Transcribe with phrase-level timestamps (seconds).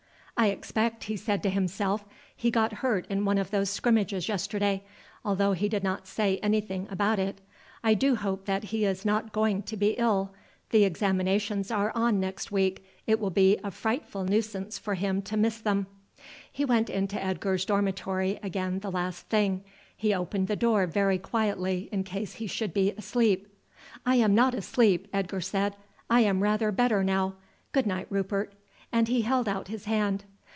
[0.37, 2.03] "I expect," he said to himself,
[2.35, 4.81] "he got hurt in one of those scrimmages yesterday,
[5.23, 7.39] although he did not say anything about it.
[7.83, 10.33] I do hope that he is not going to be ill.
[10.71, 15.37] The examinations are on next week, it will be a frightful nuisance for him to
[15.37, 15.85] miss them."
[16.51, 19.63] He went into Edgar's dormitory again the last thing.
[19.95, 23.45] He opened the door very quietly in case he should be asleep.
[24.07, 25.75] "I am not asleep," Edgar said;
[26.09, 27.35] "I am rather better now.
[27.73, 28.55] Good night, Rupert,"
[28.91, 30.25] and he held out his hand.